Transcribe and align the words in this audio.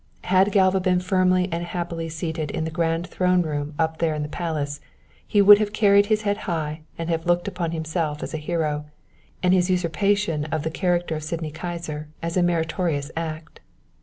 Had 0.23 0.51
Galva 0.51 0.79
been 0.79 0.99
firmly 0.99 1.47
and 1.51 1.63
happily 1.63 2.09
seated 2.09 2.49
in 2.49 2.63
the 2.63 2.71
great 2.71 3.05
throne 3.05 3.43
room 3.43 3.75
up 3.77 3.99
there 3.99 4.15
in 4.15 4.23
the 4.23 4.29
Palace, 4.29 4.81
he 5.27 5.43
would 5.43 5.59
have 5.59 5.73
carried 5.73 6.07
his 6.07 6.23
head 6.23 6.37
high 6.49 6.81
and 6.97 7.07
have 7.11 7.27
looked 7.27 7.47
upon 7.47 7.69
himself 7.69 8.23
as 8.23 8.33
a 8.33 8.37
hero, 8.41 8.85
and 9.43 9.53
his 9.53 9.69
usurpation 9.69 10.45
of 10.45 10.63
the 10.63 10.71
character 10.71 11.15
of 11.17 11.23
Sydney 11.23 11.51
Kyser 11.51 12.07
as 12.19 12.35
a 12.35 12.41
meritorious 12.41 13.11
act. 13.15 13.59